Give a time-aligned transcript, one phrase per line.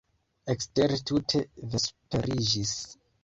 [0.53, 1.43] Ekstere tute
[1.75, 2.73] vesperiĝis.